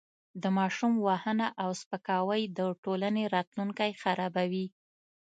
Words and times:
د 0.41 0.43
ماشوم 0.57 0.93
وهنه 1.07 1.47
او 1.63 1.69
سپکاوی 1.81 2.41
د 2.57 2.59
ټولنې 2.83 3.23
راتلونکی 3.35 3.91
خرابوي. 4.01 4.67